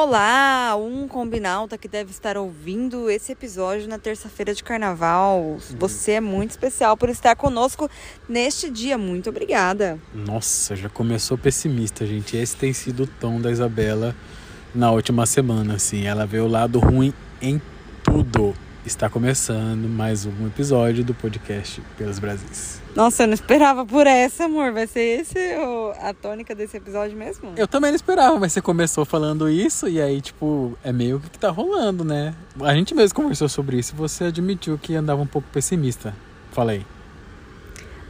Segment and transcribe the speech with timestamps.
[0.00, 5.56] Olá, um combinauta que deve estar ouvindo esse episódio na terça-feira de carnaval.
[5.76, 7.90] Você é muito especial por estar conosco
[8.28, 8.96] neste dia.
[8.96, 9.98] Muito obrigada.
[10.14, 12.36] Nossa, já começou pessimista, gente.
[12.36, 14.14] Esse tem sido o tom da Isabela
[14.72, 16.06] na última semana, assim.
[16.06, 17.12] Ela vê o lado ruim
[17.42, 17.60] em
[18.04, 18.54] tudo.
[18.88, 22.80] Está começando mais um episódio do podcast Pelos Brasis.
[22.96, 24.72] Nossa, eu não esperava por essa, amor.
[24.72, 27.52] Vai ser esse o- a tônica desse episódio mesmo?
[27.54, 31.38] Eu também não esperava, mas você começou falando isso e aí, tipo, é meio que
[31.38, 32.34] tá rolando, né?
[32.62, 36.14] A gente mesmo conversou sobre isso e você admitiu que andava um pouco pessimista.
[36.52, 36.84] Falei.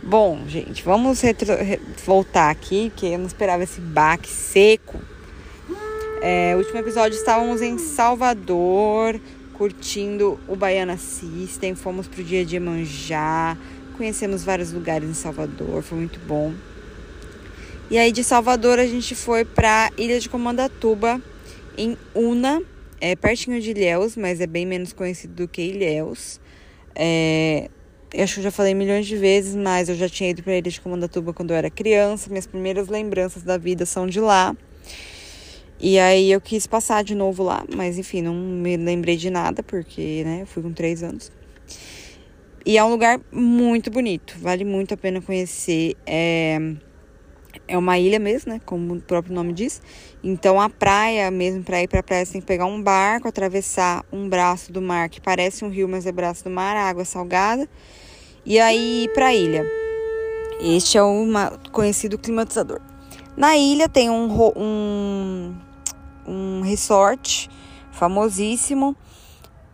[0.01, 5.01] Bom, gente, vamos retro- re- voltar aqui, porque eu não esperava esse baque seco.
[6.23, 9.21] É, o último episódio estávamos em Salvador,
[9.59, 13.59] curtindo o Baiana System, fomos pro dia de Iemanjá,
[13.97, 16.55] conhecemos vários lugares em Salvador, foi muito bom.
[17.91, 21.21] E aí de Salvador a gente foi pra Ilha de Comandatuba,
[21.77, 22.63] em Una,
[23.01, 26.41] é pertinho de Ilhéus, mas é bem menos conhecido do que Ilhéus.
[26.95, 27.69] É,
[28.15, 30.57] eu acho que eu já falei milhões de vezes, mas eu já tinha ido pra
[30.57, 32.31] Ilha de Comandatuba quando eu era criança.
[32.31, 34.57] Minhas primeiras lembranças da vida são de lá.
[35.81, 39.63] E aí eu quis passar de novo lá, mas enfim, não me lembrei de nada,
[39.63, 41.31] porque, né, eu fui com três anos.
[42.67, 45.95] E é um lugar muito bonito, vale muito a pena conhecer.
[46.05, 46.59] É,
[47.69, 49.81] é uma ilha mesmo, né, como o próprio nome diz.
[50.23, 54.05] Então a praia mesmo, para ir pra praia, você tem que pegar um barco, atravessar
[54.13, 57.69] um braço do mar que parece um rio, mas é braço do mar, água salgada.
[58.45, 59.65] E aí ir pra ilha.
[60.61, 62.81] Este é ma- conhecido climatizador.
[63.37, 65.55] Na ilha tem um, um,
[66.29, 67.51] um resort
[67.91, 68.97] famosíssimo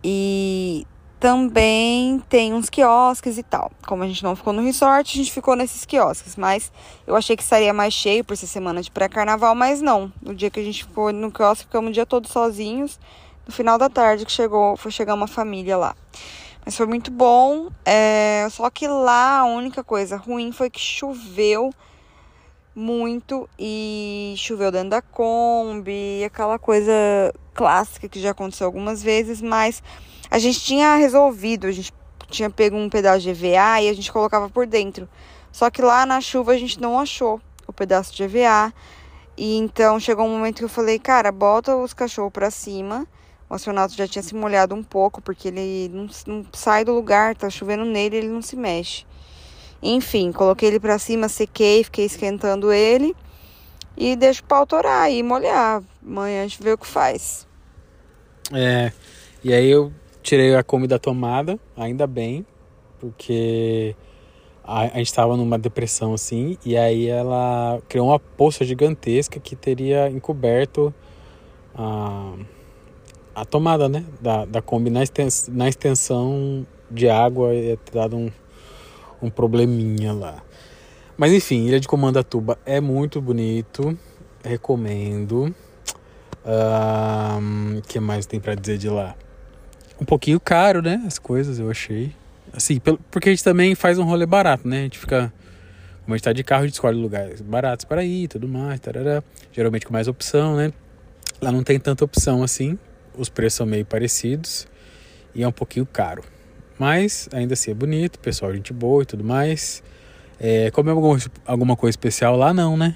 [0.03, 0.87] e
[1.19, 3.71] também tem uns quiosques e tal.
[3.87, 6.35] Como a gente não ficou no resort, a gente ficou nesses quiosques.
[6.35, 6.71] Mas
[7.07, 10.11] eu achei que estaria mais cheio por ser semana de pré-carnaval, mas não.
[10.21, 12.99] No dia que a gente ficou no quiosque, ficamos o dia todo sozinhos.
[13.47, 15.95] No final da tarde que chegou, foi chegar uma família lá.
[16.63, 17.69] Mas foi muito bom.
[17.83, 21.71] É, só que lá a única coisa ruim foi que choveu
[22.75, 26.91] muito e choveu dentro da Kombi, aquela coisa
[27.53, 29.81] clássica que já aconteceu algumas vezes, mas
[30.29, 31.93] a gente tinha resolvido, a gente
[32.29, 35.07] tinha pego um pedaço de EVA e a gente colocava por dentro.
[35.51, 38.73] Só que lá na chuva a gente não achou o pedaço de EVA.
[39.37, 43.07] E então chegou um momento que eu falei, cara, bota os cachorros pra cima.
[43.49, 47.35] O astronauta já tinha se molhado um pouco, porque ele não, não sai do lugar,
[47.35, 49.05] tá chovendo nele, ele não se mexe.
[49.87, 53.15] Enfim, coloquei ele pra cima, sequei, fiquei esquentando ele
[53.95, 55.83] e deixo o pau torar e molhar.
[56.03, 57.47] Amanhã a gente vê o que faz.
[58.51, 58.91] É,
[59.43, 62.43] e aí eu tirei a Kombi da tomada, ainda bem,
[62.99, 63.95] porque
[64.63, 69.55] a, a gente estava numa depressão assim, e aí ela criou uma poça gigantesca que
[69.55, 70.91] teria encoberto
[71.75, 72.33] a,
[73.35, 78.17] a tomada, né, da, da Kombi na, extens, na extensão de água, ia ter dado
[78.17, 78.31] um,
[79.21, 80.43] um probleminha lá.
[81.17, 83.97] Mas enfim, Ilha de Comandatuba é muito bonito,
[84.43, 85.55] recomendo.
[86.43, 89.15] O que mais tem pra dizer de lá?
[89.99, 91.01] Um pouquinho caro, né?
[91.07, 92.13] As coisas, eu achei.
[92.53, 94.79] Assim, porque a gente também faz um rolê barato, né?
[94.79, 95.33] A gente fica.
[96.03, 98.79] Como a gente tá de carro, a gente escolhe lugares baratos para ir tudo mais.
[98.79, 99.23] Tarará.
[99.51, 100.71] Geralmente com mais opção, né?
[101.41, 102.77] Lá não tem tanta opção assim.
[103.17, 104.67] Os preços são meio parecidos.
[105.33, 106.23] E é um pouquinho caro.
[106.77, 109.81] Mas ainda assim é bonito, pessoal, gente boa e tudo mais.
[110.39, 112.53] É, comeu alguma, alguma coisa especial lá?
[112.53, 112.95] Não, né?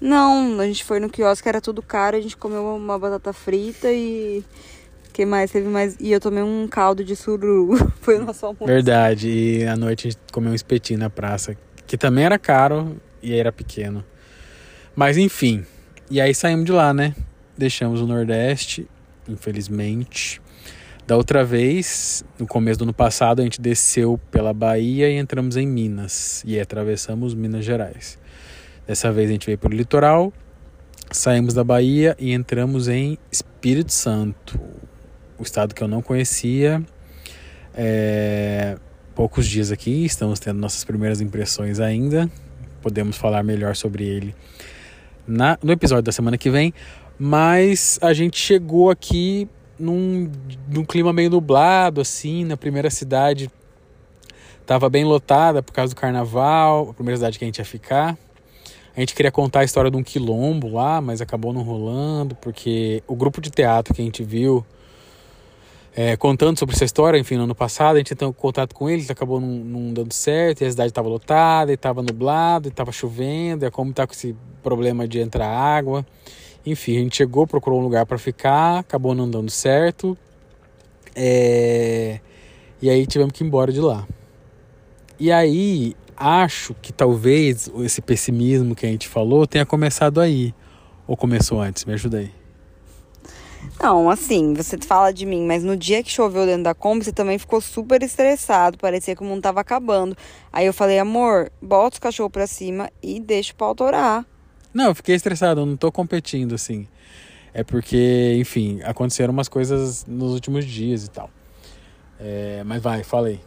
[0.00, 3.90] Não, a gente foi no quiosque, era tudo caro, a gente comeu uma batata frita
[3.90, 4.44] e.
[5.12, 5.50] que mais?
[5.50, 5.96] Teve mais.
[5.98, 7.76] E eu tomei um caldo de sururu.
[8.00, 8.66] Foi o nosso almoço.
[8.66, 11.56] Verdade, e à noite a gente comeu um espetinho na praça,
[11.86, 14.04] que também era caro e era pequeno.
[14.94, 15.64] Mas enfim,
[16.10, 17.14] e aí saímos de lá, né?
[17.56, 18.86] Deixamos o Nordeste,
[19.28, 20.42] infelizmente.
[21.06, 25.56] Da outra vez, no começo do ano passado, a gente desceu pela Bahia e entramos
[25.56, 26.42] em Minas.
[26.44, 28.18] E atravessamos Minas Gerais.
[28.88, 30.32] Dessa vez a gente veio pelo litoral,
[31.12, 34.60] saímos da Bahia e entramos em Espírito Santo,
[35.38, 36.82] o estado que eu não conhecia.
[37.72, 38.76] É,
[39.14, 42.28] poucos dias aqui, estamos tendo nossas primeiras impressões ainda.
[42.82, 44.34] Podemos falar melhor sobre ele
[45.24, 46.74] na, no episódio da semana que vem.
[47.16, 49.48] Mas a gente chegou aqui
[49.78, 50.30] num,
[50.68, 53.50] num clima meio nublado, assim, na primeira cidade.
[54.64, 58.18] Tava bem lotada por causa do carnaval, a primeira cidade que a gente ia ficar.
[58.96, 63.02] A gente queria contar a história de um quilombo lá, mas acabou não rolando, porque
[63.06, 64.64] o grupo de teatro que a gente viu
[65.94, 69.10] é, contando sobre essa história, enfim, no ano passado, a gente tentou contato com eles,
[69.10, 72.92] acabou não, não dando certo, e a cidade estava lotada, e estava nublado, e estava
[72.92, 76.04] chovendo, e como está com esse problema de entrar água.
[76.66, 80.18] Enfim, a gente chegou, procurou um lugar para ficar, acabou não dando certo.
[81.14, 82.18] É...
[82.82, 84.06] E aí tivemos que ir embora de lá.
[85.18, 90.52] E aí, acho que talvez esse pessimismo que a gente falou tenha começado aí.
[91.06, 91.84] Ou começou antes?
[91.84, 92.30] Me ajuda aí.
[93.80, 97.12] Não, assim, você fala de mim, mas no dia que choveu dentro da Kombi, você
[97.12, 100.16] também ficou super estressado, parecia que o mundo tava acabando.
[100.52, 104.24] Aí eu falei, amor, bota os cachorros pra cima e deixa o pau torar.
[104.76, 106.86] Não, eu fiquei estressado, eu não tô competindo, assim.
[107.54, 111.30] É porque, enfim, aconteceram umas coisas nos últimos dias e tal.
[112.20, 113.40] É, mas vai, falei.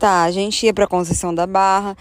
[0.00, 1.96] Tá, a gente ia pra Conceição da Barra.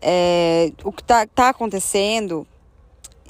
[0.00, 2.46] É, o que tá, tá acontecendo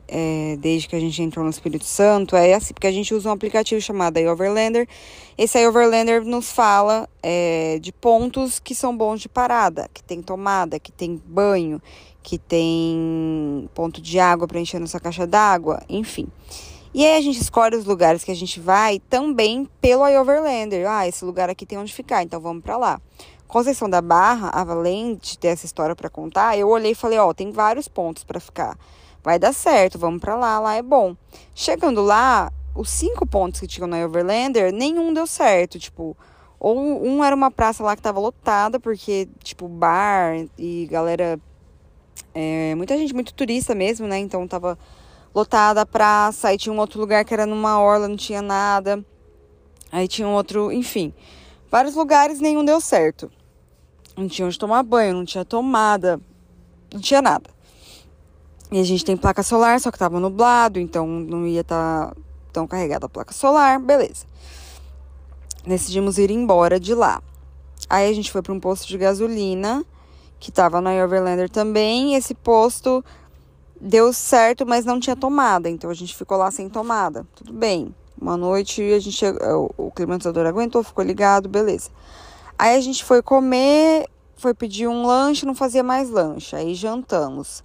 [0.07, 3.29] é, desde que a gente entrou no Espírito Santo é assim, porque a gente usa
[3.29, 4.87] um aplicativo chamado iOverlander.
[5.37, 10.79] Esse iOverlander nos fala é, de pontos que são bons de parada, que tem tomada,
[10.79, 11.83] que tem banho,
[12.23, 16.29] que tem ponto de água para encher nossa caixa d'água, enfim.
[16.93, 20.89] E aí a gente escolhe os lugares que a gente vai também pelo iOverlander.
[20.89, 23.01] Ah, esse lugar aqui tem onde ficar, então vamos para lá.
[23.47, 27.29] Conceição da Barra, além de ter essa história para contar, eu olhei e falei, ó,
[27.29, 28.77] oh, tem vários pontos para ficar
[29.23, 31.17] vai dar certo, vamos para lá, lá é bom.
[31.55, 36.17] Chegando lá, os cinco pontos que tinham na Overlander, nenhum deu certo, tipo,
[36.59, 41.39] ou um era uma praça lá que tava lotada, porque, tipo, bar e galera,
[42.35, 44.79] é, muita gente, muito turista mesmo, né, então tava
[45.35, 49.05] lotada a praça, aí tinha um outro lugar que era numa orla, não tinha nada,
[49.91, 51.13] aí tinha um outro, enfim,
[51.71, 53.31] vários lugares, nenhum deu certo.
[54.17, 56.21] Não tinha onde tomar banho, não tinha tomada,
[56.93, 57.49] não tinha nada.
[58.73, 62.17] E a gente tem placa solar, só que tava nublado, então não ia estar tá
[62.53, 64.27] tão carregada a placa solar, beleza.
[65.67, 67.23] Decidimos ir embora de lá.
[67.89, 69.85] Aí a gente foi para um posto de gasolina,
[70.41, 72.15] que tava na Overlander também.
[72.15, 73.05] esse posto
[73.81, 77.27] deu certo, mas não tinha tomada, então a gente ficou lá sem tomada.
[77.37, 77.95] Tudo bem.
[78.21, 79.25] Uma noite a gente
[79.79, 81.91] o climatizador aguentou, ficou ligado, beleza.
[82.59, 84.07] Aí a gente foi comer,
[84.37, 86.55] foi pedir um lanche, não fazia mais lanche.
[86.57, 87.63] Aí jantamos.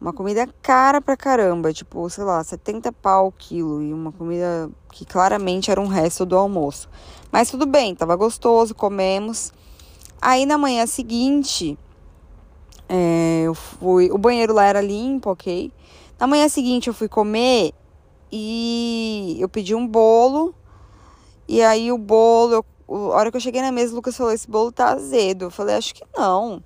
[0.00, 3.80] Uma comida cara pra caramba, tipo, sei lá, 70 pau o quilo.
[3.80, 6.88] E uma comida que claramente era um resto do almoço.
[7.30, 9.52] Mas tudo bem, tava gostoso, comemos.
[10.20, 11.78] Aí na manhã seguinte,
[12.88, 14.10] é, eu fui.
[14.10, 15.72] O banheiro lá era limpo, ok?
[16.18, 17.72] Na manhã seguinte eu fui comer
[18.30, 20.54] e eu pedi um bolo.
[21.46, 24.32] E aí o bolo, eu, a hora que eu cheguei na mesa, o Lucas falou:
[24.32, 25.46] esse bolo tá azedo.
[25.46, 26.62] Eu falei, acho que não.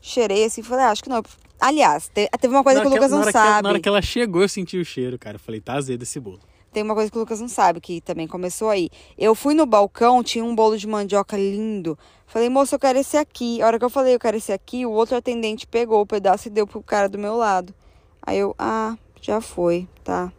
[0.00, 1.22] Cheirei assim, falei, ah, acho que não.
[1.60, 3.58] Aliás, teve uma coisa que o Lucas não sabe.
[3.58, 5.36] Que, na hora que ela chegou, eu senti o cheiro, cara.
[5.36, 6.40] Eu falei, tá azedo esse bolo.
[6.72, 8.88] Tem uma coisa que o Lucas não sabe, que também começou aí.
[9.18, 11.98] Eu fui no balcão, tinha um bolo de mandioca lindo.
[12.26, 13.60] Falei, moço, eu quero esse aqui.
[13.60, 16.48] A hora que eu falei, eu quero esse aqui, o outro atendente pegou o pedaço
[16.48, 17.74] e deu pro cara do meu lado.
[18.22, 20.32] Aí eu, ah, já foi, tá.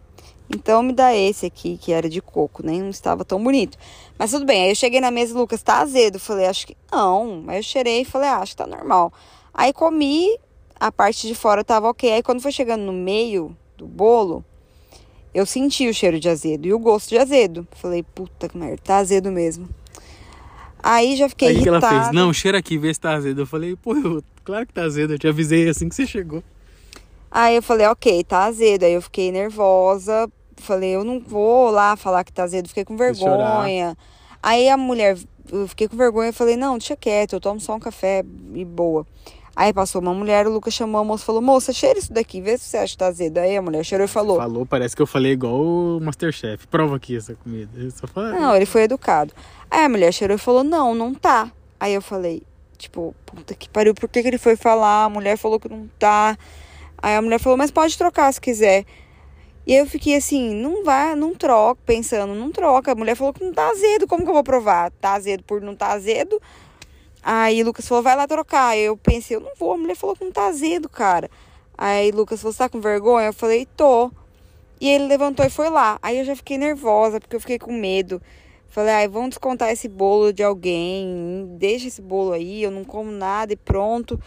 [0.50, 3.78] Então me dá esse aqui, que era de coco, nem não estava tão bonito.
[4.18, 6.20] Mas tudo bem, aí eu cheguei na mesa Lucas, tá azedo.
[6.20, 7.44] Falei, acho que não.
[7.48, 9.14] Aí eu cheirei e falei, ah, acho que tá normal.
[9.54, 10.36] Aí comi,
[10.80, 12.12] a parte de fora tava ok.
[12.12, 14.44] Aí quando foi chegando no meio do bolo,
[15.34, 17.68] eu senti o cheiro de azedo e o gosto de azedo.
[17.72, 19.68] Falei, puta que merda, tá azedo mesmo.
[20.82, 21.80] Aí já fiquei Aí irritada.
[21.80, 23.42] que ela fez, não, cheira aqui, vê se tá azedo.
[23.42, 26.44] Eu falei, pô, eu, claro que tá azedo, eu te avisei assim que você chegou.
[27.32, 28.84] Aí eu falei, ok, tá azedo.
[28.84, 32.98] Aí eu fiquei nervosa, falei, eu não vou lá falar que tá azedo, fiquei com
[32.98, 33.98] vergonha.
[34.42, 35.18] Aí a mulher,
[35.52, 38.24] eu fiquei com vergonha, falei, não, deixa quieto, eu tomo só um café
[38.54, 39.08] e boa.
[39.56, 42.42] Aí passou uma mulher, o Lucas chamou a moça e falou: Moça, cheira isso daqui,
[42.42, 43.38] vê se você acha que tá azedo.
[43.38, 46.66] Aí a mulher cheirou e falou: Falou, parece que eu falei igual o Masterchef.
[46.68, 47.70] Prova aqui essa comida.
[48.40, 49.32] Não, ele foi educado.
[49.70, 51.52] Aí a mulher cheirou e falou: Não, não tá.
[51.80, 52.42] Aí eu falei:
[52.78, 55.06] Tipo, puta que pariu, por que, que ele foi falar?
[55.06, 56.36] A mulher falou que não tá.
[56.98, 58.86] Aí a mulher falou: Mas pode trocar se quiser.
[59.68, 62.92] E eu fiquei assim: Não vai, não troca, pensando, não troca.
[62.92, 64.90] A mulher falou que não tá azedo, como que eu vou provar?
[65.00, 66.42] Tá azedo por não tá azedo?
[67.24, 68.78] Aí Lucas falou, vai lá trocar.
[68.78, 69.72] Eu pensei, eu não vou.
[69.74, 71.30] A mulher falou que não tá azedo, cara.
[71.78, 73.28] Aí Lucas falou, você tá com vergonha?
[73.28, 74.12] Eu falei, tô.
[74.80, 75.98] E ele levantou e foi lá.
[76.02, 78.22] Aí eu já fiquei nervosa, porque eu fiquei com medo.
[78.68, 81.56] Falei, ai, vamos descontar esse bolo de alguém.
[81.58, 84.20] Deixa esse bolo aí, eu não como nada e pronto.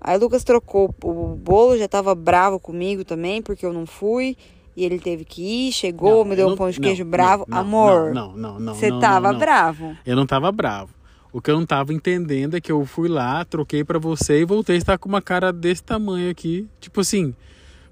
[0.00, 4.36] Aí Lucas trocou o bolo, já tava bravo comigo também, porque eu não fui.
[4.76, 7.44] E ele teve que ir, chegou, não, me deu um pão de queijo não, bravo.
[7.46, 8.74] Não, Amor, não, não, não.
[8.74, 9.96] Você tava bravo.
[10.04, 10.92] Eu não tava bravo.
[11.32, 14.44] O que eu não tava entendendo é que eu fui lá, troquei para você e
[14.44, 16.68] voltei a estar com uma cara desse tamanho aqui.
[16.78, 17.34] Tipo assim,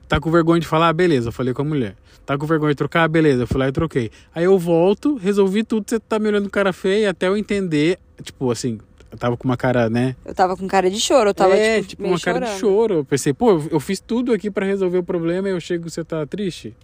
[0.07, 0.89] tá com vergonha de falar?
[0.89, 1.97] Ah, beleza, eu falei com a mulher.
[2.27, 3.05] Tá com vergonha de trocar?
[3.05, 4.11] Ah, beleza, eu fui lá e troquei.
[4.35, 8.51] Aí eu volto, resolvi tudo, você tá me olhando cara feia até eu entender, tipo
[8.51, 8.79] assim,
[9.11, 10.15] eu tava com uma cara, né?
[10.25, 12.43] Eu tava com cara de choro, eu tava é, tipo, tipo uma chorando.
[12.43, 12.95] cara de choro.
[12.95, 16.05] Eu pensei, pô, eu fiz tudo aqui para resolver o problema e eu chego você
[16.05, 16.77] tá triste?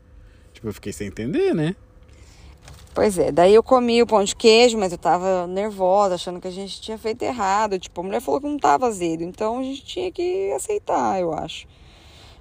[0.54, 1.76] Tipo, eu fiquei sem entender, né?
[2.96, 6.48] Pois é, daí eu comi o pão de queijo, mas eu tava nervosa, achando que
[6.48, 7.78] a gente tinha feito errado.
[7.78, 11.30] Tipo, a mulher falou que não tava azedo, então a gente tinha que aceitar, eu
[11.34, 11.66] acho.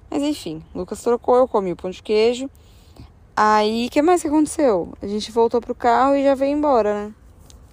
[0.08, 2.48] Mas enfim, o Lucas trocou, eu comi o pão de queijo.
[3.36, 4.94] Aí, o que mais que aconteceu?
[5.02, 7.14] A gente voltou pro carro e já veio embora, né?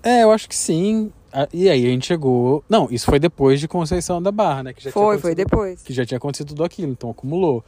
[0.04, 1.10] É, eu acho que sim.
[1.54, 2.66] E aí a gente chegou.
[2.68, 4.74] Não, isso foi depois de Conceição da Barra, né?
[4.74, 5.82] Que já Foi, foi depois.
[5.84, 7.64] Que já tinha acontecido tudo aquilo, então acumulou.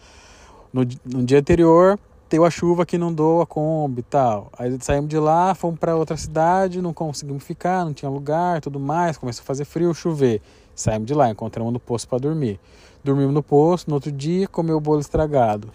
[0.73, 4.49] No, no dia anterior, teve a chuva que inundou a Kombi e tal.
[4.57, 8.79] Aí saímos de lá, fomos para outra cidade, não conseguimos ficar, não tinha lugar tudo
[8.79, 9.17] mais.
[9.17, 10.41] Começou a fazer frio, chover.
[10.73, 12.59] Saímos de lá, encontramos no posto para dormir.
[13.03, 15.69] Dormimos no posto, no outro dia, comeu o bolo estragado.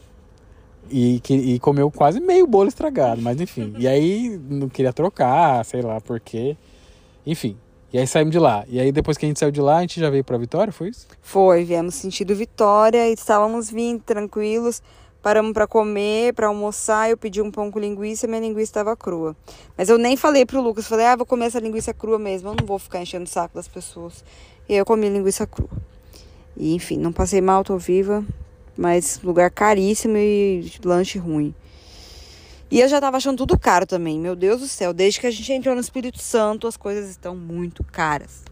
[0.90, 3.74] E, que, e comeu quase meio bolo estragado, mas enfim.
[3.78, 6.56] E aí não queria trocar, sei lá por quê.
[7.24, 7.56] Enfim.
[7.92, 8.64] E aí saímos de lá.
[8.68, 10.72] E aí depois que a gente saiu de lá, a gente já veio pra Vitória,
[10.72, 11.06] foi isso?
[11.20, 14.82] Foi, viemos sentido Vitória e estávamos vindo tranquilos.
[15.22, 17.10] Paramos para comer, para almoçar.
[17.10, 19.36] Eu pedi um pão com linguiça, minha linguiça estava crua.
[19.76, 22.54] Mas eu nem falei pro Lucas, falei: "Ah, vou comer essa linguiça crua mesmo, eu
[22.58, 24.24] não vou ficar enchendo o saco das pessoas".
[24.68, 25.70] E eu comi linguiça crua.
[26.56, 28.24] E enfim, não passei mal, tô viva,
[28.76, 31.54] mas lugar caríssimo e lanche ruim.
[32.70, 34.18] E eu já tava achando tudo caro também.
[34.18, 37.34] Meu Deus do céu, desde que a gente entrou no Espírito Santo, as coisas estão
[37.34, 38.44] muito caras.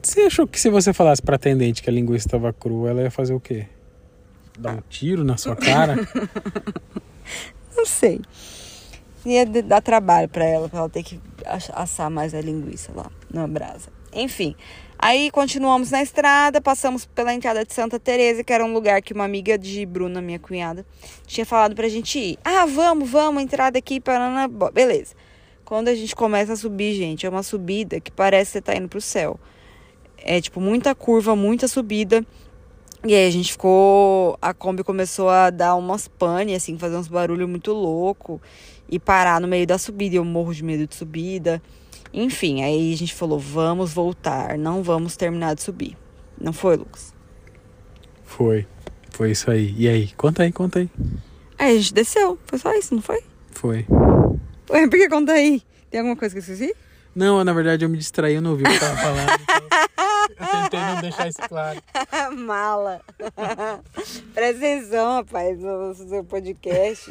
[0.00, 3.10] Você achou que se você falasse pra atendente que a linguiça estava crua, ela ia
[3.10, 3.66] fazer o quê?
[4.58, 5.96] Dar um tiro na sua cara?
[7.76, 8.20] Não sei.
[9.24, 11.20] Ia dar trabalho pra ela, pra ela ter que
[11.74, 13.88] assar mais a linguiça lá na brasa.
[14.12, 14.54] Enfim,
[14.98, 19.14] aí continuamos na estrada, passamos pela entrada de Santa Teresa, que era um lugar que
[19.14, 20.84] uma amiga de Bruna, minha cunhada,
[21.24, 22.38] tinha falado pra gente ir.
[22.44, 25.14] Ah, vamos, vamos, entrada aqui, parana, bo- beleza.
[25.64, 28.74] Quando a gente começa a subir, gente, é uma subida que parece que você tá
[28.76, 29.40] indo pro céu.
[30.18, 32.26] É tipo muita curva, muita subida.
[33.04, 34.38] E aí a gente ficou.
[34.40, 38.40] A Kombi começou a dar umas pane, assim, fazer uns barulhos muito louco
[38.88, 40.14] e parar no meio da subida.
[40.14, 41.60] e Eu morro de medo de subida.
[42.12, 45.96] Enfim, aí a gente falou: vamos voltar, não vamos terminar de subir.
[46.40, 47.12] Não foi, Lucas?
[48.24, 48.66] foi.
[49.10, 49.74] Foi isso aí.
[49.76, 50.08] E aí?
[50.16, 50.90] Conta aí, conta aí.
[51.58, 52.38] Aí a gente desceu.
[52.46, 53.20] Foi só isso, não foi?
[53.50, 53.86] Foi.
[54.70, 55.62] Ué, por que conta aí?
[55.90, 56.74] Tem alguma coisa que eu esqueci?
[57.14, 59.28] Não, na verdade eu me distraí, eu não ouvi o que tava falando.
[59.42, 60.08] então
[60.38, 61.82] eu tentei não deixar isso claro.
[62.36, 63.00] Mala.
[64.34, 67.10] Presta atenção, rapaz, no seu podcast.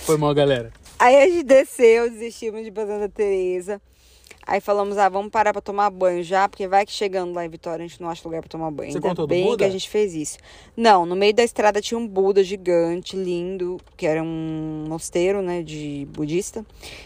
[0.00, 0.72] Foi mal, galera.
[0.98, 3.80] Aí a gente desceu, desistimos de Santa Teresa.
[4.48, 7.50] Aí falamos, ah, vamos parar pra tomar banho já, porque vai que chegando lá em
[7.50, 8.90] Vitória a gente não acha lugar pra tomar banho.
[8.90, 9.58] Você Ainda contou do bem Buda?
[9.58, 10.38] que a gente fez isso.
[10.74, 15.62] Não, no meio da estrada tinha um Buda gigante, lindo, que era um mosteiro, né,
[15.62, 16.64] de budista.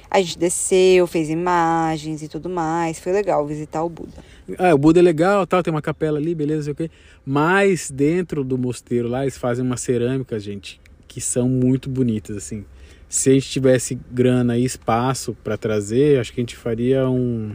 [0.08, 3.00] A gente desceu, fez imagens e tudo mais.
[3.00, 4.22] Foi legal visitar o Buda.
[4.56, 6.90] Ah, o Buda é legal, tal, tem uma capela ali, beleza, sei o quê.
[7.26, 12.64] Mas dentro do mosteiro lá, eles fazem umas cerâmicas, gente, que são muito bonitas, assim.
[13.12, 17.54] Se a gente tivesse grana e espaço pra trazer, acho que a gente faria um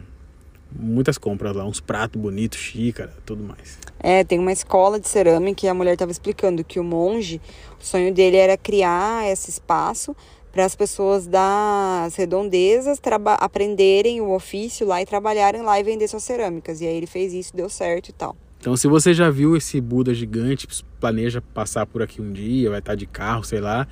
[0.72, 3.80] muitas compras lá, uns pratos bonitos, xícara, tudo mais.
[4.00, 7.42] É, tem uma escola de cerâmica e a mulher estava explicando que o monge,
[7.82, 10.16] o sonho dele era criar esse espaço
[10.52, 13.02] para as pessoas das redondezas
[13.40, 16.82] aprenderem o ofício lá e trabalharem lá e vender suas cerâmicas.
[16.82, 18.38] E aí ele fez isso, deu certo e tal.
[18.60, 20.68] Então, se você já viu esse Buda gigante,
[21.00, 23.88] planeja passar por aqui um dia, vai estar de carro, sei lá,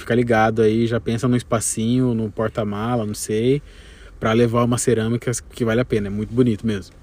[0.00, 3.62] fica ligado aí, já pensa no espacinho, no porta-mala, não sei,
[4.18, 6.94] para levar umas cerâmicas que vale a pena, é muito bonito mesmo.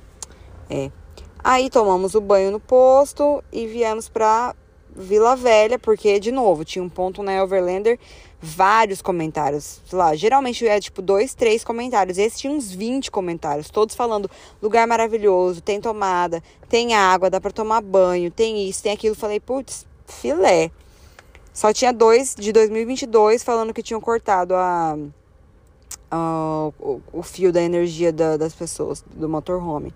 [1.44, 4.54] Aí tomamos o banho no posto e viemos pra
[4.96, 8.00] Vila Velha, porque, de novo, tinha um ponto na Overlander,
[8.42, 9.82] vários comentários.
[9.86, 12.18] Sei lá, geralmente é tipo dois, três comentários.
[12.18, 14.30] Esse tinha uns 20 comentários, todos falando
[14.62, 19.16] lugar maravilhoso, tem tomada, tem água, dá pra tomar banho, tem isso, tem aquilo.
[19.16, 20.72] Falei, putz, filé.
[21.58, 24.96] Só tinha dois de 2022 falando que tinham cortado a,
[26.12, 29.92] a- o, o fio da energia da- das pessoas, do motorhome.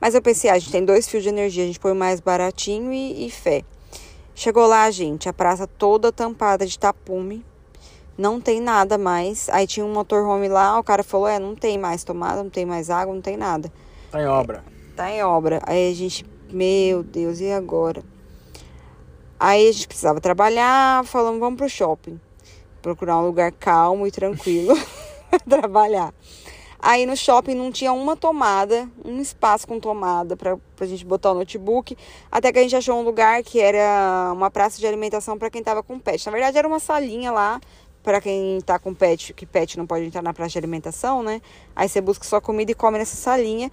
[0.00, 1.94] Mas eu pensei, ah, a gente tem dois fios de energia, a gente põe o
[1.94, 3.62] mais baratinho e, e fé.
[4.34, 7.46] Chegou lá, gente, a praça toda tampada de tapume.
[8.18, 9.48] Não tem nada mais.
[9.50, 12.66] Aí tinha um motorhome lá, o cara falou: é, não tem mais tomada, não tem
[12.66, 13.72] mais água, não tem nada.
[14.10, 14.64] Tá em obra.
[14.96, 15.60] Tá em obra.
[15.64, 18.02] Aí a gente, meu Deus, e agora?
[19.38, 22.20] Aí a gente precisava trabalhar, falamos, vamos pro shopping.
[22.80, 24.74] Procurar um lugar calmo e tranquilo
[25.30, 26.12] pra trabalhar.
[26.86, 31.32] Aí no shopping não tinha uma tomada, um espaço com tomada pra, pra gente botar
[31.32, 31.96] o notebook.
[32.30, 35.62] Até que a gente achou um lugar que era uma praça de alimentação pra quem
[35.62, 36.26] tava com pet.
[36.26, 37.58] Na verdade, era uma salinha lá
[38.02, 41.40] pra quem tá com pet, que pet não pode entrar na praça de alimentação, né?
[41.74, 43.70] Aí você busca sua comida e come nessa salinha.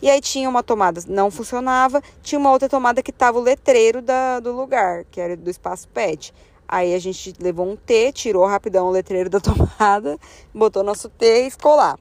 [0.00, 4.00] E aí tinha uma tomada, não funcionava, tinha uma outra tomada que tava o letreiro
[4.00, 6.32] da, do lugar, que era do espaço pet.
[6.68, 10.18] Aí a gente levou um T, tirou rapidão o letreiro da tomada,
[10.54, 11.98] botou nosso T e ficou lá.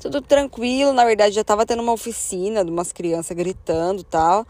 [0.00, 4.46] Tudo tranquilo, na verdade já tava tendo uma oficina de umas crianças gritando tal.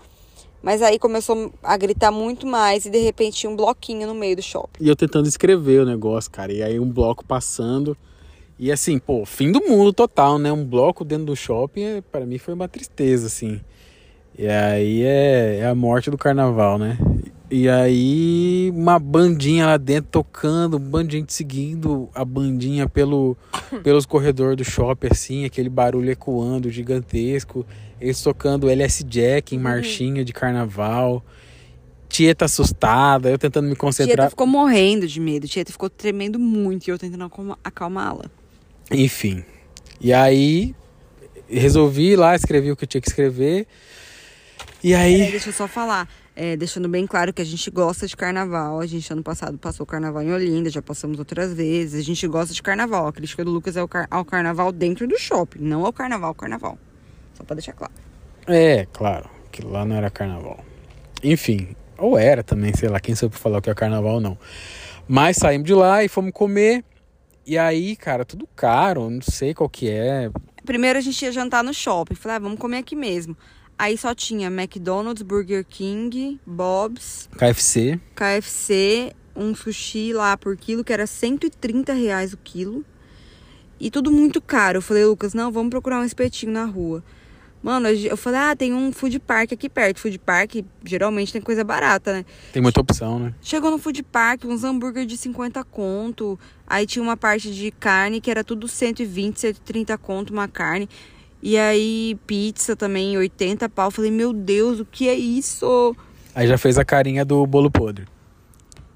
[0.62, 4.43] Mas aí começou a gritar muito mais e de repente um bloquinho no meio do
[4.43, 4.83] shopping.
[4.83, 6.50] E eu tentando escrever o negócio, cara.
[6.50, 7.95] E aí um bloco passando.
[8.58, 10.52] E assim, pô, fim do mundo total, né?
[10.52, 13.61] Um bloco dentro do shopping, para mim foi uma tristeza, assim.
[14.37, 16.99] E aí é, é a morte do carnaval, né?
[17.50, 23.37] E aí uma bandinha lá dentro tocando, um bando de gente seguindo a bandinha pelo,
[23.82, 27.66] pelos corredores do shopping, assim, aquele barulho ecoando gigantesco.
[28.00, 29.64] Eles tocando LS Jack em uhum.
[29.64, 31.25] marchinha de carnaval.
[32.08, 34.16] Tieta assustada, eu tentando me concentrar.
[34.16, 37.30] Tieta ficou morrendo de medo, Tieta ficou tremendo muito e eu tentando
[37.62, 38.25] acalmá-la.
[38.91, 39.45] Enfim.
[40.00, 40.75] E aí
[41.49, 43.67] resolvi ir lá, escrevi o que eu tinha que escrever.
[44.83, 45.23] E aí.
[45.23, 46.09] É, deixa eu só falar.
[46.37, 48.81] É, deixando bem claro que a gente gosta de carnaval.
[48.81, 52.00] A gente ano passado passou o carnaval em Olinda, já passamos outras vezes.
[52.00, 53.07] A gente gosta de carnaval.
[53.07, 56.35] A crítica do Lucas é ao, car ao carnaval dentro do shopping, não ao carnaval
[56.35, 56.79] carnaval.
[57.35, 57.93] Só pra deixar claro.
[58.47, 59.31] É, claro.
[59.53, 60.64] Que lá não era carnaval.
[61.23, 64.37] Enfim, ou era também, sei lá, quem sabe falar o que é carnaval ou não.
[65.07, 66.85] Mas saímos de lá e fomos comer.
[67.46, 70.30] E aí, cara, tudo caro, não sei qual que é.
[70.64, 72.14] Primeiro a gente ia jantar no shopping.
[72.14, 73.36] Falei, ah, vamos comer aqui mesmo.
[73.78, 78.00] Aí só tinha McDonald's, Burger King, Bob's, KFC.
[78.14, 82.84] KFC, um sushi lá por quilo, que era 130 reais o quilo.
[83.78, 84.78] E tudo muito caro.
[84.78, 87.02] Eu falei, Lucas, não, vamos procurar um espetinho na rua.
[87.64, 89.99] Mano, eu falei, ah, tem um food park aqui perto.
[89.99, 92.26] Food park geralmente tem coisa barata, né?
[92.52, 93.35] Tem muita opção, né?
[93.40, 96.38] Chegou no food park, uns hambúrguer de 50 conto.
[96.66, 100.87] Aí tinha uma parte de carne que era tudo 120, 130 conto uma carne.
[101.42, 103.90] E aí, pizza também, 80 pau.
[103.90, 105.97] Falei, meu Deus, o que é isso?
[106.35, 108.05] Aí já fez a carinha do bolo podre.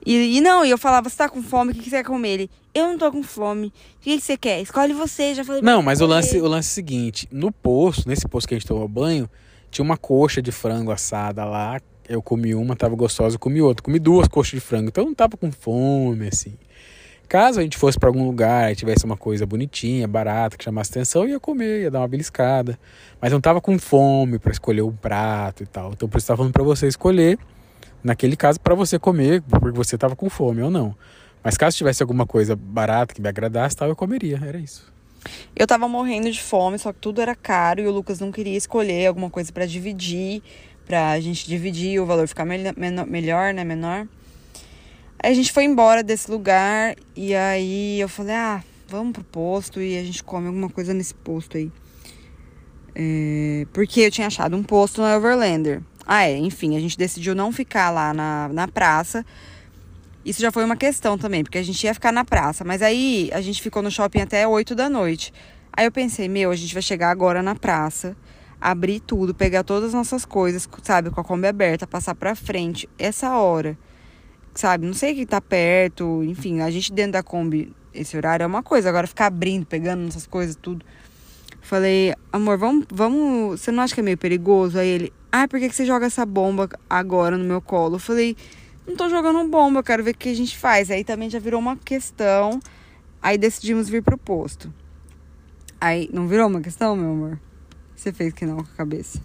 [0.09, 2.05] E, e não, e eu falava, você tá com fome, o que, que você quer
[2.05, 2.29] comer?
[2.31, 3.67] Ele, eu não tô com fome.
[3.67, 4.63] O que, que você quer?
[4.63, 5.61] Escolhe você, já falei.
[5.61, 8.59] Não, mas o lance, o lance é o seguinte: no posto, nesse posto que a
[8.59, 9.29] gente tomou banho,
[9.71, 11.79] tinha uma coxa de frango assada lá.
[12.09, 13.85] Eu comi uma, tava gostosa, eu comi outra.
[13.85, 16.55] Comi duas coxas de frango, então eu não tava com fome, assim.
[17.29, 20.91] Caso a gente fosse para algum lugar e tivesse uma coisa bonitinha, barata, que chamasse
[20.91, 22.79] atenção, eu ia comer, ia dar uma beliscada.
[23.21, 25.93] Mas não tava com fome para escolher um prato e tal.
[25.93, 27.39] Então, por isso estava falando para você escolher,
[28.03, 30.95] naquele caso, para você comer, porque você tava com fome ou não.
[31.43, 34.41] Mas caso tivesse alguma coisa barata que me agradasse, tal, eu comeria.
[34.45, 34.93] Era isso.
[35.55, 38.57] Eu tava morrendo de fome, só que tudo era caro e o Lucas não queria
[38.57, 40.43] escolher alguma coisa para dividir,
[40.87, 42.57] pra gente dividir o valor ficar me
[43.07, 44.07] melhor, né, menor.
[45.21, 49.81] Aí a gente foi embora desse lugar e aí eu falei, ah, vamos pro posto
[49.81, 51.71] e a gente come alguma coisa nesse posto aí.
[52.95, 55.83] É, porque eu tinha achado um posto no Overlander.
[56.09, 59.25] Ah, é, enfim, a gente decidiu não ficar lá na, na praça.
[60.25, 62.65] Isso já foi uma questão também, porque a gente ia ficar na praça.
[62.65, 65.33] Mas aí a gente ficou no shopping até 8 da noite.
[65.73, 68.17] Aí eu pensei, meu, a gente vai chegar agora na praça,
[68.59, 72.89] abrir tudo, pegar todas as nossas coisas, sabe, com a Kombi aberta, passar pra frente.
[72.99, 73.77] Essa hora
[74.59, 74.87] sabe?
[74.87, 78.63] Não sei que tá perto, enfim, a gente dentro da Kombi, esse horário é uma
[78.63, 80.85] coisa, agora ficar abrindo, pegando essas coisas, tudo.
[81.61, 83.61] Falei, amor, vamos, vamos.
[83.61, 84.79] Você não acha que é meio perigoso?
[84.79, 87.97] Aí ele, ah, por que, você joga essa bomba agora no meu colo?
[87.97, 88.37] Eu falei,
[88.87, 90.91] não tô jogando bomba, quero ver o que a gente faz.
[90.91, 92.61] Aí também já virou uma questão.
[93.21, 94.73] Aí decidimos vir pro posto.
[95.81, 97.41] Aí, não virou uma questão, meu amor?
[97.95, 99.21] Você fez que não com a cabeça.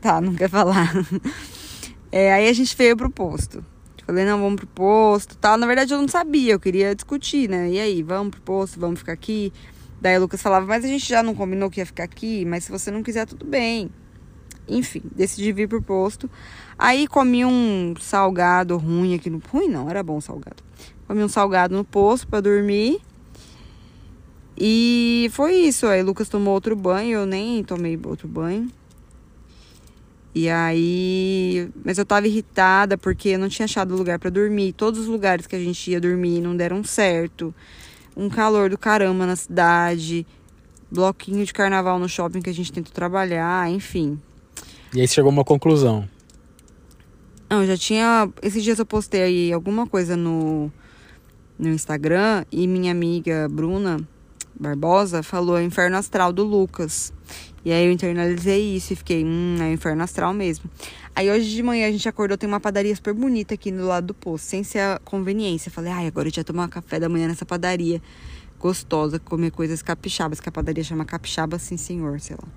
[0.00, 0.92] Tá, não quer falar.
[2.10, 3.64] É, aí a gente veio pro posto.
[4.04, 5.56] Falei, não, vamos pro posto tal.
[5.56, 7.70] Na verdade, eu não sabia, eu queria discutir, né?
[7.70, 9.52] E aí, vamos pro posto, vamos ficar aqui.
[10.02, 12.64] Daí o Lucas falava, mas a gente já não combinou que ia ficar aqui, mas
[12.64, 13.88] se você não quiser, tudo bem.
[14.68, 16.28] Enfim, decidi vir pro posto.
[16.76, 19.40] Aí comi um salgado ruim aqui no.
[19.48, 20.60] Ruim não, era bom salgado.
[21.06, 23.00] Comi um salgado no posto para dormir.
[24.58, 25.86] E foi isso.
[25.86, 28.68] Aí o Lucas tomou outro banho, eu nem tomei outro banho.
[30.34, 34.72] E aí, mas eu tava irritada porque eu não tinha achado lugar para dormir.
[34.72, 37.54] Todos os lugares que a gente ia dormir não deram certo.
[38.16, 40.26] Um calor do caramba na cidade,
[40.90, 44.20] bloquinho de carnaval no shopping que a gente tentou trabalhar, enfim.
[44.94, 46.08] E aí chegou uma conclusão.
[47.48, 48.30] Não, já tinha.
[48.42, 50.70] Esses dias eu postei aí alguma coisa no,
[51.58, 54.06] no Instagram e minha amiga Bruna
[54.62, 57.12] Barbosa falou Inferno Astral do Lucas.
[57.64, 60.70] E aí eu internalizei isso e fiquei, hum, é inferno astral mesmo.
[61.14, 64.08] Aí hoje de manhã a gente acordou, tem uma padaria super bonita aqui no lado
[64.08, 65.70] do posto, sem ser a conveniência.
[65.70, 68.00] Falei, ai, agora eu já tomar café da manhã nessa padaria
[68.58, 72.48] gostosa, comer coisas capixabas, que a padaria chama capixaba, sim senhor, sei lá.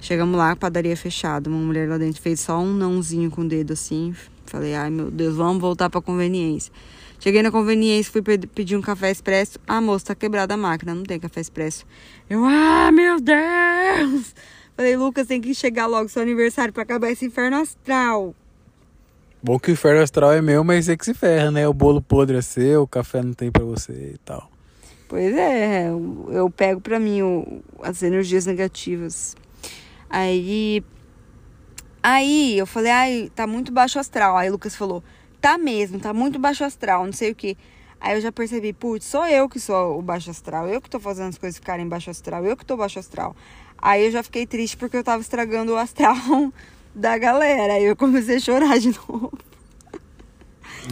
[0.00, 3.72] Chegamos lá, padaria fechada, uma mulher lá dentro fez só um nãozinho com o dedo
[3.72, 4.14] assim,
[4.48, 6.72] Falei, ai meu Deus, vamos voltar pra conveniência.
[7.20, 9.58] Cheguei na conveniência, fui pedir um café expresso.
[9.66, 11.84] Ah, moço, tá quebrada a máquina, não tem café expresso.
[12.30, 14.34] Eu, ah, meu Deus!
[14.76, 18.34] Falei, Lucas, tem que chegar logo seu aniversário pra acabar esse inferno astral.
[19.42, 21.66] Bom que o inferno astral é meu, mas é que se ferra, né?
[21.66, 24.48] O bolo podre é seu, o café não tem pra você e tal.
[25.08, 29.34] Pois é, eu, eu pego pra mim o, as energias negativas.
[30.08, 30.84] Aí.
[32.00, 34.36] Aí eu falei, ai, tá muito baixo astral.
[34.36, 35.02] Aí o Lucas falou,
[35.40, 37.56] tá mesmo, tá muito baixo astral, não sei o que.
[38.00, 41.00] Aí eu já percebi, putz, sou eu que sou o baixo astral, eu que tô
[41.00, 43.34] fazendo as coisas ficarem baixo astral, eu que tô baixo astral.
[43.76, 46.16] Aí eu já fiquei triste porque eu tava estragando o astral
[46.94, 47.74] da galera.
[47.74, 49.32] Aí eu comecei a chorar de novo.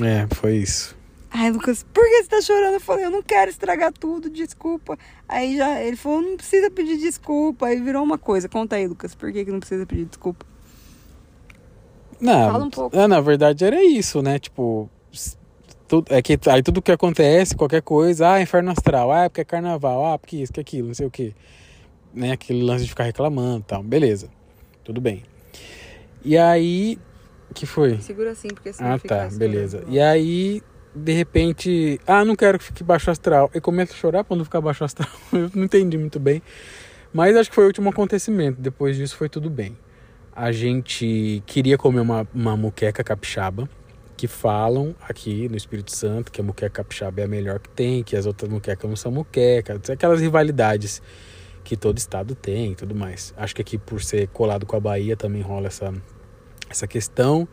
[0.02, 0.96] É, foi isso.
[1.30, 2.74] Ai, Lucas, por que você tá chorando?
[2.74, 4.98] Eu falei, eu não quero estragar tudo, desculpa.
[5.28, 7.66] Aí já ele falou, não precisa pedir desculpa.
[7.66, 8.48] Aí virou uma coisa.
[8.48, 10.46] Conta aí, Lucas, por que, que não precisa pedir desculpa?
[12.20, 12.96] Não, Fala um pouco.
[12.96, 14.38] É, na verdade era isso, né?
[14.38, 14.88] Tipo,
[15.88, 19.44] tudo, é que aí tudo que acontece, qualquer coisa, ah, inferno astral, ah, porque é
[19.44, 21.34] carnaval, ah, porque isso, que aquilo, não sei o quê
[22.16, 23.82] né, aquele lance de ficar reclamando e tal.
[23.82, 24.28] Beleza,
[24.82, 25.22] tudo bem.
[26.24, 26.98] E aí,
[27.54, 28.00] que foi?
[28.00, 29.84] Segura assim, porque senão Ah, tá, beleza.
[29.86, 30.62] E aí,
[30.94, 33.50] de repente, ah, não quero que fique baixo astral.
[33.54, 35.10] E começa a chorar quando ficar baixo astral.
[35.30, 36.42] Eu não entendi muito bem.
[37.12, 38.60] Mas acho que foi o último acontecimento.
[38.60, 39.76] Depois disso foi tudo bem.
[40.36, 43.66] A gente queria comer uma, uma muqueca capixaba,
[44.18, 48.04] que falam aqui no Espírito Santo que a muqueca capixaba é a melhor que tem,
[48.04, 51.00] que as outras muquecas não são muqueca, aquelas rivalidades
[51.64, 53.32] que todo estado tem e tudo mais.
[53.34, 55.90] Acho que aqui por ser colado com a Bahia também rola essa,
[56.68, 57.48] essa questão.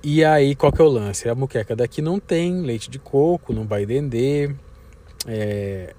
[0.00, 1.28] E aí, qual que é o lance?
[1.28, 4.54] A muqueca daqui não tem leite de coco, não vai dendê.
[5.26, 5.92] É,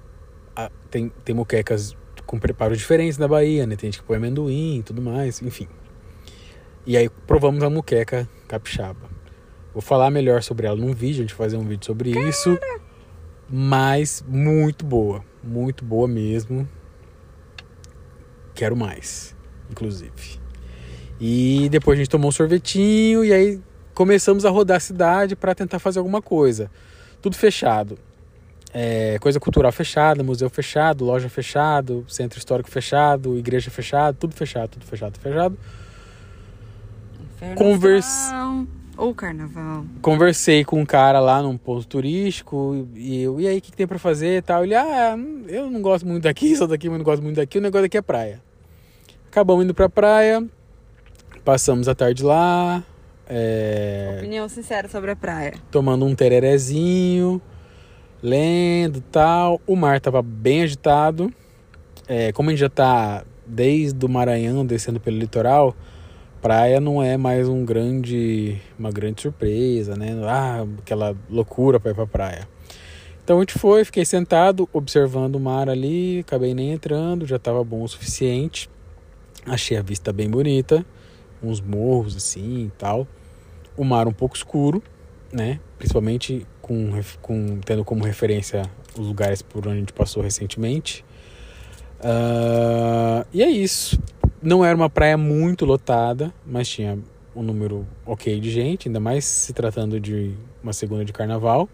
[0.90, 1.94] tem, tem muquecas
[2.26, 3.76] com preparo diferentes da Bahia, né?
[3.76, 5.68] Tem gente que põe amendoim e tudo mais, enfim.
[6.84, 9.08] E aí provamos a muqueca capixaba.
[9.72, 12.28] Vou falar melhor sobre ela num vídeo, a gente vai fazer um vídeo sobre Cara.
[12.28, 12.58] isso.
[13.48, 16.68] Mas muito boa, muito boa mesmo.
[18.54, 19.36] Quero mais,
[19.70, 20.40] inclusive.
[21.20, 23.60] E depois a gente tomou um sorvetinho e aí
[23.94, 26.70] começamos a rodar a cidade para tentar fazer alguma coisa.
[27.22, 27.98] Tudo fechado.
[28.78, 34.68] É, coisa cultural fechada, museu fechado, loja fechado, centro histórico fechado, igreja fechado, tudo fechado,
[34.68, 35.58] tudo fechado, fechado.
[37.54, 38.34] Converse...
[38.98, 39.86] Ou carnaval.
[40.02, 43.76] Conversei com um cara lá num ponto turístico e eu, e aí, o que, que
[43.78, 44.62] tem para fazer e tal?
[44.62, 45.16] Ele, ah,
[45.48, 47.96] eu não gosto muito daqui, sou daqui, mas não gosto muito daqui, o negócio daqui
[47.96, 48.42] é praia.
[49.30, 50.46] Acabamos indo pra praia,
[51.42, 52.84] passamos a tarde lá.
[53.26, 54.16] É...
[54.18, 55.54] Opinião sincera sobre a praia.
[55.70, 57.40] Tomando um tererezinho,
[58.22, 59.60] lendo tal.
[59.66, 61.32] O mar tava bem agitado.
[62.08, 65.74] É, como a gente já tá desde o Maranhão descendo pelo litoral,
[66.40, 70.16] praia não é mais um grande, uma grande surpresa, né?
[70.24, 72.48] Ah, aquela loucura para ir pra praia.
[73.24, 77.64] Então a gente foi, fiquei sentado observando o mar ali, acabei nem entrando, já estava
[77.64, 78.70] bom o suficiente.
[79.44, 80.86] Achei a vista bem bonita,
[81.42, 83.06] uns morros assim e tal.
[83.76, 84.82] O mar um pouco escuro,
[85.32, 85.60] né?
[85.78, 88.62] Principalmente com, com tendo como referência
[88.98, 91.04] os lugares por onde a gente passou recentemente.
[92.00, 94.00] Uh, e é isso.
[94.42, 96.98] Não era uma praia muito lotada, mas tinha
[97.34, 101.68] um número ok de gente, ainda mais se tratando de uma segunda de carnaval.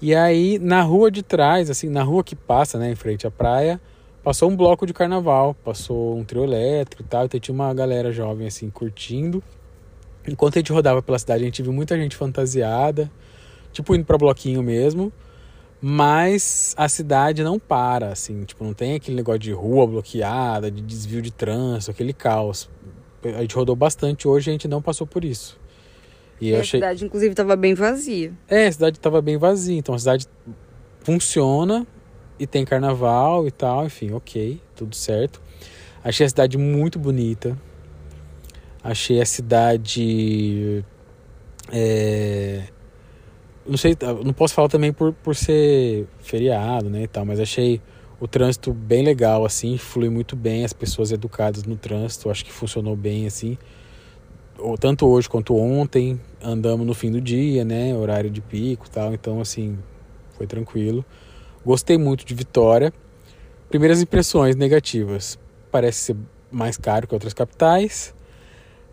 [0.00, 3.30] E aí, na rua de trás, assim, na rua que passa, né, em frente à
[3.30, 3.80] praia,
[4.22, 8.12] passou um bloco de carnaval, passou um trio elétrico e tal, então tinha uma galera
[8.12, 9.42] jovem assim curtindo.
[10.26, 13.10] Enquanto a gente rodava pela cidade, a gente viu muita gente fantasiada,
[13.72, 15.12] tipo indo para bloquinho mesmo.
[15.80, 20.80] Mas a cidade não para, assim, tipo, não tem aquele negócio de rua bloqueada, de
[20.80, 22.70] desvio de trânsito, aquele caos.
[23.24, 25.58] A gente rodou bastante hoje a gente não passou por isso.
[26.40, 26.78] E, e a achei...
[26.78, 28.32] cidade, inclusive, estava bem vazia.
[28.48, 29.76] É, a cidade estava bem vazia.
[29.76, 30.28] Então a cidade
[31.00, 31.84] funciona,
[32.42, 35.40] e tem carnaval e tal, enfim, ok, tudo certo.
[36.02, 37.56] Achei a cidade muito bonita.
[38.82, 40.84] Achei a cidade.
[41.70, 42.64] É,
[43.66, 47.80] não sei, não posso falar também por, por ser feriado, né, e tal, mas achei
[48.20, 52.52] o trânsito bem legal, assim, flui muito bem, as pessoas educadas no trânsito, acho que
[52.52, 53.56] funcionou bem, assim,
[54.80, 59.40] tanto hoje quanto ontem, andamos no fim do dia, né, horário de pico tal, então,
[59.40, 59.78] assim,
[60.36, 61.04] foi tranquilo.
[61.64, 62.92] Gostei muito de Vitória.
[63.68, 65.38] Primeiras impressões negativas.
[65.70, 66.16] Parece ser
[66.50, 68.12] mais caro que outras capitais.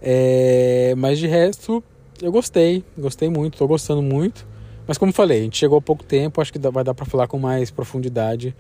[0.02, 1.84] É, mas de resto,
[2.22, 2.84] eu gostei.
[2.98, 4.48] Gostei muito, estou gostando muito.
[4.88, 7.28] Mas como falei, a gente chegou há pouco tempo, acho que vai dar para falar
[7.28, 8.56] com mais profundidade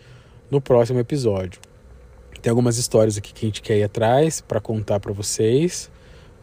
[0.49, 1.59] no próximo episódio.
[2.41, 5.89] Tem algumas histórias aqui que a gente quer ir atrás para contar para vocês.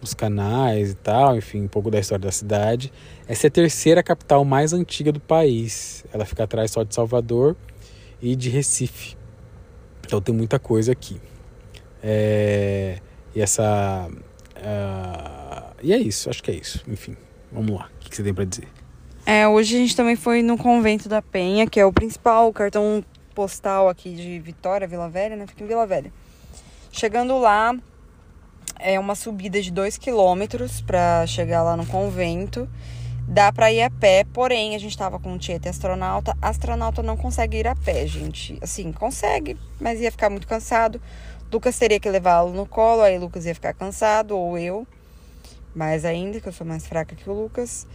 [0.03, 2.93] os canais e tal, enfim, um pouco da história da cidade.
[3.27, 6.05] Essa é a terceira capital mais antiga do país.
[6.13, 7.57] Ela fica atrás só de Salvador
[8.21, 9.17] e de Recife.
[10.05, 11.21] Então tem muita coisa aqui.
[12.03, 12.99] É,
[13.35, 14.09] e essa.
[14.59, 16.83] Uh, e é isso, acho que é isso.
[16.89, 17.17] Enfim,
[17.53, 17.89] vamos lá.
[17.97, 18.69] O que, você tem para dizer?
[19.25, 23.05] É, hoje a gente também foi no Convento da Penha, que é o principal cartão
[23.35, 25.47] postal aqui de Vitória, Vila Velha, né?
[25.47, 26.13] Fica em Vila Velha.
[26.91, 27.77] Chegando lá,
[28.79, 32.69] é uma subida de 2 quilômetros para chegar lá no convento.
[33.29, 36.37] Dá para ir a pé, porém a gente tava com o Tietê astronauta.
[36.41, 38.57] Astronauta não consegue ir a pé, gente.
[38.63, 41.01] Assim, consegue, mas ia ficar muito cansado.
[41.53, 44.87] Lucas teria que levá-lo no colo, aí Lucas ia ficar cansado, ou eu.
[45.75, 47.87] Mais ainda, que eu sou mais fraca que o Lucas.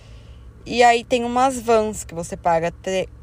[0.66, 2.72] E aí tem umas vans que você paga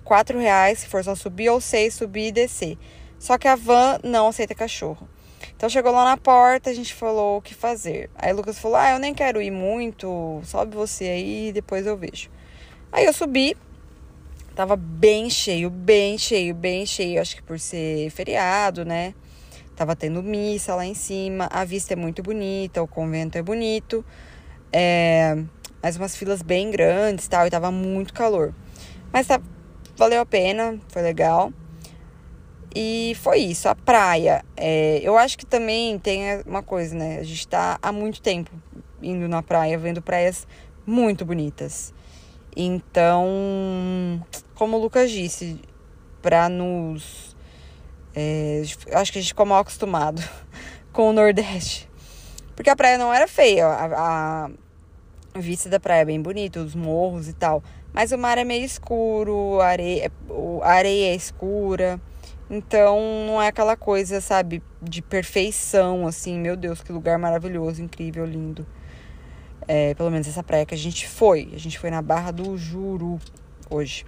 [0.05, 2.77] quatro reais se for só subir ou seis subir e descer.
[3.19, 5.09] Só que a van não aceita cachorro.
[5.57, 8.11] Então chegou lá na porta, a gente falou o que fazer.
[8.17, 12.31] Aí Lucas falou: "Ah, eu nem quero ir muito, sobe você aí, depois eu vejo".
[12.93, 13.57] Aí eu subi.
[14.55, 19.14] Tava bem cheio, bem cheio, bem cheio, acho que por ser feriado, né?
[19.79, 24.05] Tava tendo missa lá em cima, a vista é muito bonita, o convento é bonito.
[24.73, 25.41] É,
[25.81, 28.53] mas umas filas bem grandes tal, e tava muito calor.
[29.12, 29.41] Mas tá,
[29.97, 31.53] valeu a pena, foi legal.
[32.75, 34.45] E foi isso, a praia.
[34.57, 37.21] É, eu acho que também tem uma coisa, né?
[37.21, 38.51] A gente tá há muito tempo
[39.01, 40.45] indo na praia, vendo praias
[40.85, 41.95] muito bonitas.
[42.57, 44.21] Então,
[44.57, 45.61] como o Lucas disse,
[46.21, 47.28] pra nos.
[48.14, 50.23] É, acho que a gente ficou mal acostumado
[50.92, 51.88] com o Nordeste.
[52.55, 53.66] Porque a praia não era feia.
[53.66, 54.51] A, a,
[55.40, 57.62] vista da praia é bem bonita, os morros e tal.
[57.92, 60.11] Mas o mar é meio escuro, a areia,
[60.62, 62.01] a areia é escura.
[62.51, 68.25] Então não é aquela coisa, sabe, de perfeição, assim, meu Deus, que lugar maravilhoso, incrível,
[68.25, 68.66] lindo.
[69.66, 71.51] É, pelo menos essa praia que a gente foi.
[71.55, 73.21] A gente foi na Barra do Juru
[73.68, 74.05] hoje.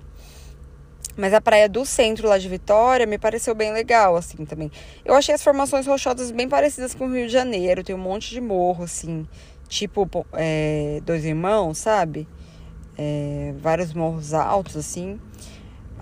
[1.21, 4.71] Mas a praia do centro lá de Vitória me pareceu bem legal, assim, também.
[5.05, 7.85] Eu achei as formações rochosas bem parecidas com o Rio de Janeiro.
[7.85, 9.27] Tem um monte de morro, assim
[9.71, 12.29] tipo é, Dois Irmãos, sabe?
[12.99, 15.19] É, vários morros altos, assim.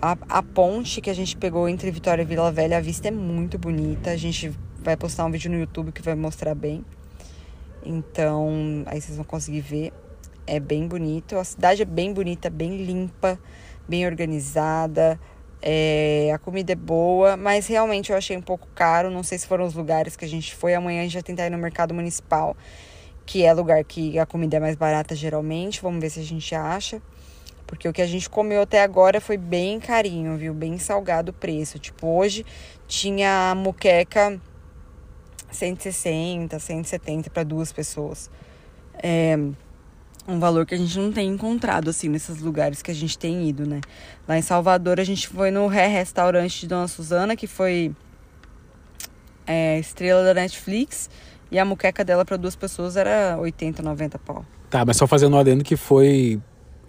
[0.01, 3.11] A, a ponte que a gente pegou entre Vitória e Vila Velha, a vista é
[3.11, 4.09] muito bonita.
[4.09, 6.83] A gente vai postar um vídeo no YouTube que vai mostrar bem.
[7.85, 9.93] Então, aí vocês vão conseguir ver.
[10.47, 11.37] É bem bonito.
[11.37, 13.39] A cidade é bem bonita, bem limpa,
[13.89, 15.19] bem organizada.
[15.61, 19.09] É, a comida é boa, mas realmente eu achei um pouco caro.
[19.09, 20.73] Não sei se foram os lugares que a gente foi.
[20.73, 22.55] Amanhã a gente vai tentar ir no mercado municipal
[23.25, 25.81] que é lugar que a comida é mais barata geralmente.
[25.81, 27.01] Vamos ver se a gente acha.
[27.67, 30.51] Porque o que a gente comeu até agora foi bem carinho, viu?
[30.53, 31.77] Bem salgado o preço.
[31.77, 32.43] Tipo, hoje
[32.87, 34.41] tinha muqueca
[35.51, 38.31] 160, 170 para duas pessoas.
[38.95, 39.37] É
[40.29, 43.49] um valor que a gente não tem encontrado, assim, nesses lugares que a gente tem
[43.49, 43.81] ido, né?
[44.27, 47.93] Lá em Salvador, a gente foi no Ré Restaurante de Dona Suzana, que foi
[49.45, 51.09] é, estrela da Netflix.
[51.51, 54.45] E a muqueca dela para duas pessoas era 80, 90 pau.
[54.69, 56.39] Tá, mas só fazendo um adendo que foi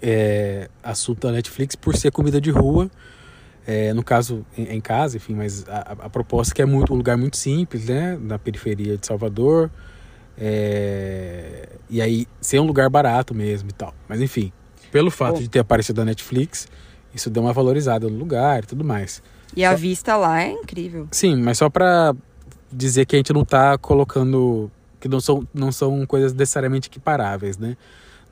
[0.03, 2.90] é, assunto da Netflix por ser comida de rua.
[3.66, 6.92] É, no caso, em, em, casa, enfim, mas a, a proposta é que é muito,
[6.92, 8.18] um lugar muito simples, né?
[8.20, 9.70] Na periferia de Salvador.
[10.40, 13.94] É, e aí, ser um lugar barato mesmo e tal.
[14.09, 14.53] Mas enfim,
[14.90, 16.66] pelo fato de ter aparecido da Netflix,
[17.14, 19.22] isso deu uma valorizada no lugar e tudo mais.
[19.55, 19.68] E só...
[19.68, 21.09] a vista lá é incrível.
[21.11, 22.14] Sim, mas só para
[22.72, 27.57] dizer que a gente não está colocando que não são, não são coisas necessariamente equiparáveis,
[27.59, 27.76] né?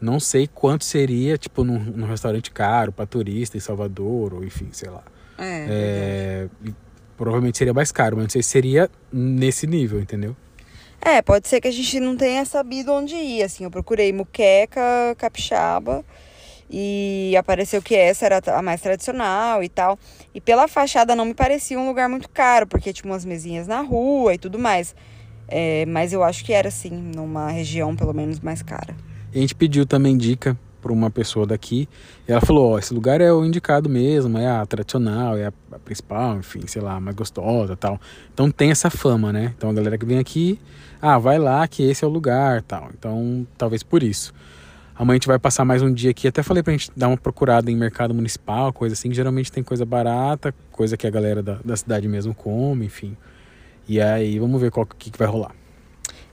[0.01, 4.69] Não sei quanto seria, tipo, num, num restaurante caro para turista em Salvador, ou enfim,
[4.71, 5.03] sei lá.
[5.39, 6.71] É, é
[7.17, 10.37] provavelmente seria mais caro, mas não sei se seria nesse nível, entendeu?
[11.01, 13.65] É, pode ser que a gente não tenha sabido onde ir, assim.
[13.65, 14.81] Eu procurei muqueca,
[15.17, 16.05] capixaba,
[16.71, 19.99] e apareceu que essa era a mais tradicional e tal.
[20.35, 23.81] E pela fachada não me parecia um lugar muito caro, porque tinha umas mesinhas na
[23.81, 24.95] rua e tudo mais.
[25.47, 28.95] É, mas eu acho que era sim, numa região pelo menos mais cara.
[29.33, 31.89] E a gente pediu também dica para uma pessoa daqui.
[32.27, 35.53] E ela falou: Ó, esse lugar é o indicado mesmo, é a tradicional, é a,
[35.73, 38.01] a principal, enfim, sei lá, mais gostosa tal.
[38.33, 39.55] Então tem essa fama, né?
[39.57, 40.59] Então a galera que vem aqui,
[41.01, 42.91] ah, vai lá que esse é o lugar tal.
[42.97, 44.33] Então talvez por isso.
[44.99, 46.27] Amanhã a gente vai passar mais um dia aqui.
[46.27, 49.15] Até falei pra gente dar uma procurada em mercado municipal, coisa assim.
[49.15, 53.17] Geralmente tem coisa barata, coisa que a galera da, da cidade mesmo come, enfim.
[53.89, 55.53] E aí vamos ver qual que, que vai rolar.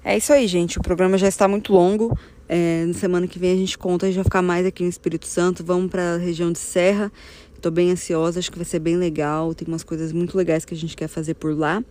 [0.04, 0.78] É isso aí, gente.
[0.78, 2.18] O programa já está muito longo.
[2.48, 4.90] É, na semana que vem a gente conta, a gente vai ficar mais aqui no
[4.90, 5.64] Espírito Santo.
[5.64, 7.12] Vamos para a região de Serra.
[7.56, 9.54] Estou bem ansiosa, acho que vai ser bem legal.
[9.56, 11.84] Tem umas coisas muito legais que a gente quer fazer por lá.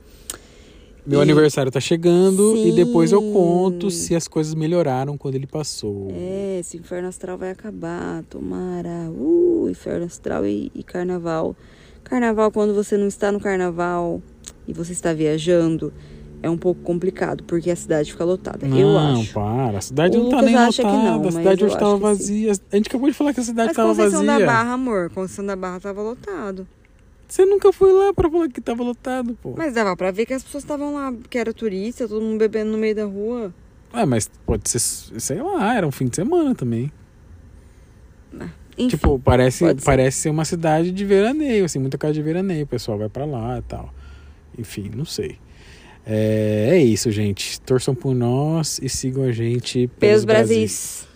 [1.07, 3.33] Meu E- aniversário tá chegando e depois eu Sim.
[3.33, 6.09] conto se as coisas melhoraram quando ele passou.
[6.13, 9.11] É, esse inferno astral vai acabar, tomara.
[9.11, 11.55] Uh, inferno astral e, e carnaval.
[12.05, 14.23] Carnaval, quando você não está no carnaval
[14.67, 15.93] e você está viajando,
[16.45, 18.67] é um pouco complicado, porque a cidade fica lotada.
[18.69, 19.33] Não, eu acho.
[19.33, 19.79] para.
[19.79, 21.11] A cidade O não tá Lucas nem acha que lotada.
[21.11, 22.53] não, a cidade hoje tava que vazia.
[22.73, 24.47] A gente acabou de falar que a cidade Mas tava Conceição vazia.
[24.47, 26.67] da Barra, amor, Conceição da Barra tava lotado.
[27.27, 29.55] Você nunca foi lá pra falar que tava lotado, pô.
[29.57, 32.71] Mas dava pra ver que as pessoas estavam lá, que era turista, todo mundo bebendo
[32.73, 33.53] no meio da rua.
[33.93, 36.93] É, mas pode ser, sei lá, era um fim de semana também.
[38.77, 39.87] Enfim, tipo, parece, pode ser.
[39.87, 43.25] parece ser uma cidade de veraneio, assim, muita casa de veraneio, o pessoal vai pra
[43.25, 43.95] lá e tal.
[44.59, 45.39] Enfim, não sei.
[46.07, 47.61] É, é isso, gente.
[47.61, 50.57] Torçam por nós e sigam a gente pelos Brasis.
[50.57, 51.14] Brasis.